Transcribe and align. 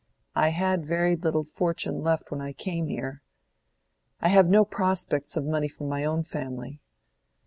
I 0.33 0.49
had 0.49 0.83
very 0.83 1.15
little 1.15 1.43
fortune 1.43 2.01
left 2.01 2.31
when 2.31 2.41
I 2.41 2.53
came 2.53 2.87
here. 2.87 3.21
I 4.19 4.29
have 4.29 4.49
no 4.49 4.65
prospects 4.65 5.37
of 5.37 5.45
money 5.45 5.67
from 5.67 5.89
my 5.89 6.05
own 6.05 6.23
family. 6.23 6.81